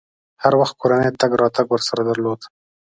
هر 0.43 0.53
وخت 0.61 0.75
کورنۍ 0.81 1.09
تګ 1.21 1.31
راتګ 1.41 1.67
ورسره 1.71 2.01
درلود. 2.09 2.39